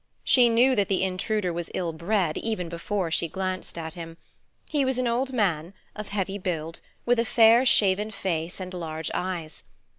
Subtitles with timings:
[0.23, 4.17] She knew that the intruder was ill bred, even before she glanced at him.
[4.65, 9.11] He was an old man, of heavy build, with a fair, shaven face and large
[9.13, 9.61] eyes.